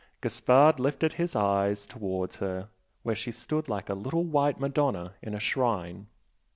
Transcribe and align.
Gaspard 0.19 0.79
lifted 0.79 1.13
his 1.13 1.35
eyes 1.35 1.85
towards 1.85 2.37
her 2.37 2.69
where 3.03 3.13
she 3.13 3.31
stood 3.31 3.69
like 3.69 3.87
a 3.87 3.93
little 3.93 4.23
white 4.23 4.59
Madonna 4.59 5.13
in 5.21 5.35
a 5.35 5.39
shrine. 5.39 6.07